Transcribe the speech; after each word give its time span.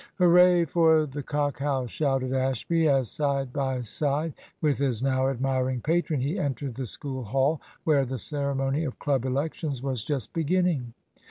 "Hooray 0.17 0.65
for 0.65 1.05
the 1.05 1.21
Cock 1.21 1.59
House!" 1.59 1.91
shouted 1.91 2.33
Ashby, 2.33 2.87
as, 2.89 3.07
side 3.07 3.53
by 3.53 3.83
side 3.83 4.33
with 4.59 4.79
his 4.79 5.03
now 5.03 5.29
admiring 5.29 5.79
patron, 5.79 6.19
he 6.21 6.39
entered 6.39 6.73
the 6.73 6.87
School 6.87 7.23
Hall, 7.23 7.61
where 7.83 8.03
the 8.03 8.17
ceremony 8.17 8.83
of 8.83 8.97
club 8.97 9.25
elections 9.25 9.83
was 9.83 10.03
just 10.03 10.33
beginning. 10.33 10.95